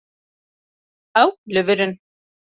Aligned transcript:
Ew 1.21 1.29
li 1.53 1.61
vir 1.67 1.79
in. 1.87 1.93